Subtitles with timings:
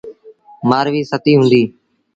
[0.69, 1.67] مآرويٚ ستيٚ هُݩديٚ۔